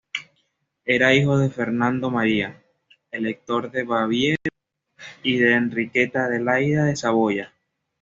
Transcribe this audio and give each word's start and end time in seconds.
Era 0.83 1.13
hijo 1.13 1.37
de 1.37 1.51
Fernando 1.51 2.09
María, 2.09 2.59
Elector 3.11 3.69
de 3.69 3.83
Baviera 3.83 4.41
y 5.21 5.37
de 5.37 5.53
Enriqueta 5.53 6.25
Adelaida 6.25 6.85
de 6.85 6.95
Saboya. 6.95 7.53